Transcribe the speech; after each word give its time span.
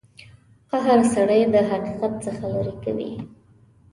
قهر 0.71 0.99
سړی 1.13 1.41
د 1.53 1.55
حقیقت 1.69 2.13
څخه 2.25 2.43
لرې 2.53 2.73
کوي. 2.83 3.11